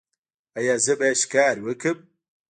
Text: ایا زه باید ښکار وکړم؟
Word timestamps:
ایا 0.57 0.75
زه 0.85 0.93
باید 0.99 1.17
ښکار 1.23 1.55
وکړم؟ 1.65 1.97